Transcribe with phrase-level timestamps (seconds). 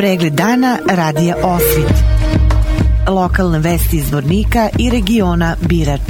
[0.00, 1.92] Pregled dana radija Osvit.
[3.08, 6.00] Lokalne vesti iz Vornika i regiona Birač.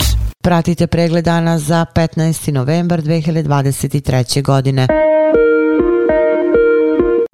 [0.43, 2.53] Pratite pregled dana za 15.
[2.53, 4.43] novembar 2023.
[4.43, 4.87] godine.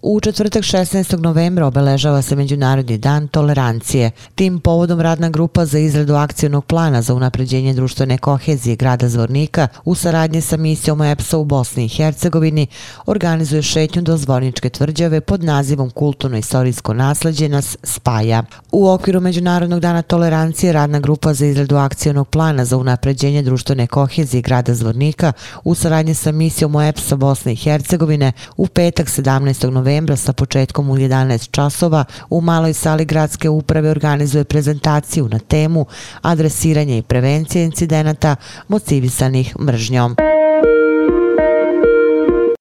[0.09, 1.21] U četvrtak 16.
[1.21, 4.11] novembra obeležava se Međunarodni dan tolerancije.
[4.35, 9.95] Tim povodom radna grupa za izradu akcijnog plana za unapređenje društvene kohezije grada Zvornika u
[9.95, 12.67] saradnji sa misijom EPSA u Bosni i Hercegovini
[13.07, 18.43] organizuje šetnju do Zvorničke tvrđave pod nazivom Kulturno-istorijsko nasljeđe nas spaja.
[18.73, 24.43] U okviru Međunarodnog dana tolerancije radna grupa za izradu akcijnog plana za unapređenje društvene kohezije
[24.43, 25.33] grada Zvornika
[25.65, 29.71] u saradnji sa misijom EPSA Bosne i Hercegovine u petak 17.
[29.71, 35.39] novembra novembra sa početkom u 11 časova u maloj sali gradske uprave organizuje prezentaciju na
[35.39, 35.87] temu
[36.23, 38.37] adresiranje i prevencije incidenata
[38.69, 40.17] motivisanih mržnjom.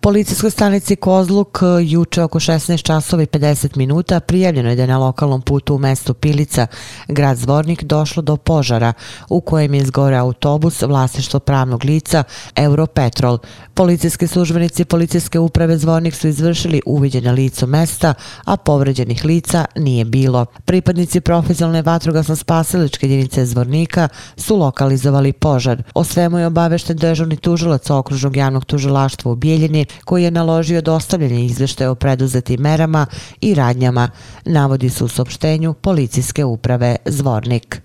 [0.06, 4.88] Policijskoj stanici Kozluk e, juče oko 16 časova i 50 minuta prijavljeno je da je
[4.88, 6.68] na lokalnom putu u mestu Pilica,
[7.08, 8.94] grad Zvornik, došlo do požara
[9.30, 12.24] u kojem je izgore autobus vlasništvo pravnog lica
[12.56, 13.38] Europetrol.
[13.74, 18.14] Policijski službenici policijske uprave Zvornik su izvršili uviđe na licu mesta,
[18.46, 20.46] a povređenih lica nije bilo.
[20.66, 25.84] Pripadnici profesionalne vatrogasno spasiličke jedinice Zvornika su lokalizovali požar.
[25.94, 31.46] O svemu je obavešten dežurni tužilac okružnog javnog tužilaštva u Bijeljini, koji je naložio dostavljanje
[31.46, 33.06] izveštaja o preduzetim merama
[33.42, 34.10] i radnjama,
[34.46, 37.82] navodi se u sopštenju policijske uprave Zvornik.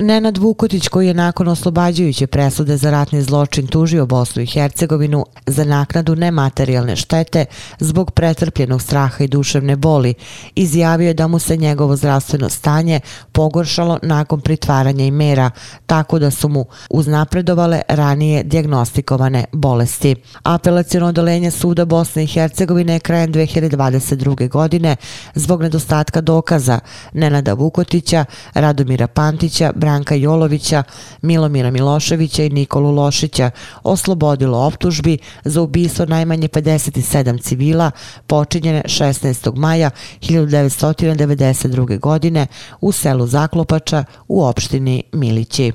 [0.00, 5.64] Nenad Vukotić koji je nakon oslobađajuće presude za ratni zločin tužio Bosnu i Hercegovinu za
[5.64, 7.44] naknadu nematerijalne štete
[7.78, 10.14] zbog pretrpljenog straha i duševne boli,
[10.54, 13.00] izjavio je da mu se njegovo zdravstveno stanje
[13.32, 15.50] pogoršalo nakon pritvaranja i mera,
[15.86, 20.16] tako da su mu uznapredovale ranije diagnostikovane bolesti.
[20.42, 24.48] Apelacijono odolenje suda Bosne i Hercegovine je krajem 2022.
[24.48, 24.96] godine
[25.34, 26.78] zbog nedostatka dokaza
[27.12, 30.82] Nenada Vukotića, Radomira Pantića, Branka Jolovića,
[31.22, 33.50] Milomira Miloševića i Nikolu Lošića
[33.82, 37.90] oslobodilo optužbi za ubistvo najmanje 57 civila
[38.26, 39.56] počinjene 16.
[39.56, 39.90] maja
[40.20, 41.98] 1992.
[41.98, 42.46] godine
[42.80, 45.72] u selu Zaklopača u opštini Milići.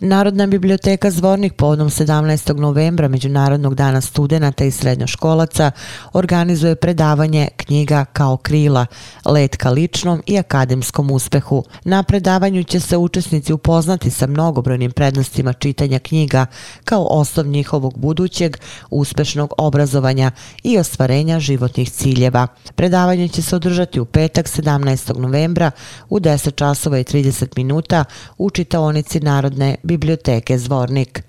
[0.00, 2.58] Narodna biblioteka Zvornik povodom 17.
[2.58, 5.70] novembra Međunarodnog dana studenta i srednjoškolaca
[6.12, 8.86] organizuje predavanje knjiga kao krila,
[9.24, 11.64] let ka ličnom i akademskom uspehu.
[11.84, 16.46] Na predavanju će se učesnici upoznati sa mnogobrojnim prednostima čitanja knjiga
[16.84, 18.56] kao osnov njihovog budućeg
[18.90, 20.30] uspešnog obrazovanja
[20.62, 22.46] i ostvarenja životnih ciljeva.
[22.74, 25.18] Predavanje će se održati u petak 17.
[25.18, 25.70] novembra
[26.08, 28.04] u 10 časova i 30 minuta
[28.38, 31.22] u čitaonici Narodne biblioteke biblioteke Zvornik.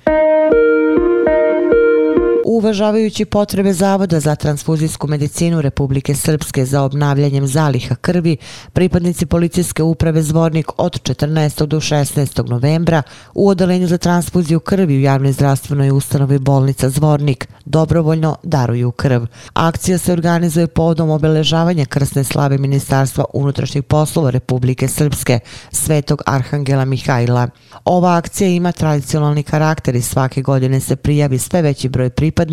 [2.59, 8.37] Uvažavajući potrebe Zavoda za transfuzijsku medicinu Republike Srpske za obnavljanjem zaliha krvi,
[8.73, 11.65] pripadnici policijske uprave Zvornik od 14.
[11.65, 12.49] do 16.
[12.49, 13.01] novembra
[13.33, 19.23] u odelenju za transfuziju krvi u javnoj zdravstvenoj ustanovi bolnica Zvornik dobrovoljno daruju krv.
[19.53, 25.39] Akcija se organizuje povodom obeležavanja krsne slave Ministarstva unutrašnjih poslova Republike Srpske,
[25.71, 27.47] Svetog Arhangela Mihajla.
[27.85, 32.48] Ova akcija ima tradicionalni karakter i svake godine se prijavi sve veći broj pripadnika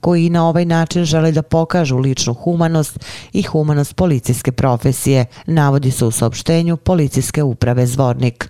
[0.00, 2.98] koji na ovaj način žele da pokažu ličnu humanost
[3.32, 8.48] i humanost policijske profesije, navodi se u saopštenju Policijske uprave Zvornik.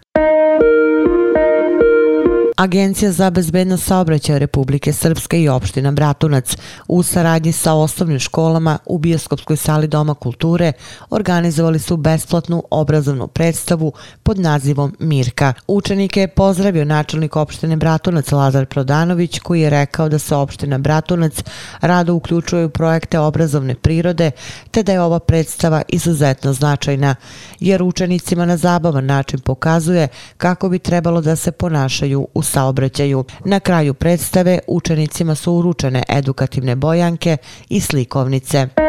[2.56, 6.56] Agencija za bezbednost saobraćaja Republike Srpske i opština Bratunac
[6.88, 10.72] u saradnji sa osnovnim školama u Bioskopskoj sali Doma kulture
[11.10, 15.52] organizovali su besplatnu obrazovnu predstavu pod nazivom Mirka.
[15.66, 21.42] Učenike je pozdravio načelnik opštine Bratunac Lazar Prodanović koji je rekao da se opština Bratunac
[21.80, 24.30] rado uključuje u projekte obrazovne prirode
[24.70, 27.14] te da je ova predstava izuzetno značajna
[27.60, 33.24] jer učenicima na zabavan način pokazuje kako bi trebalo da se ponašaju u saobraćaju.
[33.44, 37.36] Na kraju predstave učenicima su uručene edukativne bojanke
[37.68, 38.85] i slikovnice.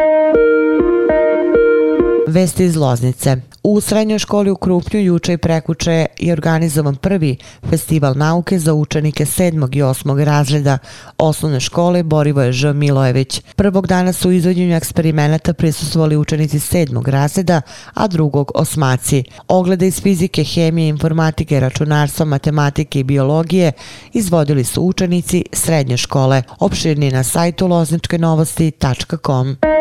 [2.28, 3.36] Vesti iz Loznice.
[3.62, 7.36] U srednjoj školi u Krupnju juče i prekuče je organizovan prvi
[7.70, 9.76] festival nauke za učenike 7.
[9.76, 10.24] i 8.
[10.24, 10.78] razreda
[11.18, 12.72] osnovne škole Borivoje Ž.
[12.72, 13.42] Milojević.
[13.56, 17.10] Prvog dana su u izvodnju eksperimenata prisustovali učenici 7.
[17.10, 17.60] razreda,
[17.94, 19.24] a drugog osmaci.
[19.48, 23.72] Oglede iz fizike, hemije, informatike, računarstva, matematike i biologije
[24.12, 26.42] izvodili su učenici srednje škole.
[26.58, 29.77] Opširni na sajtu lozničkenovosti.com.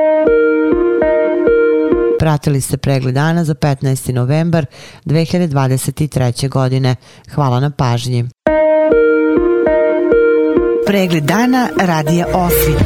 [2.27, 4.13] Pratili ste pregled dana za 15.
[4.13, 4.65] novembar
[5.05, 6.49] 2023.
[6.49, 6.95] godine.
[7.35, 8.25] Hvala na pažnji.
[10.87, 12.83] Pregled dana radija Osvit.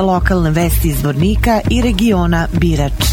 [0.00, 3.07] lokalne vesti iz Vornika i regiona Birač.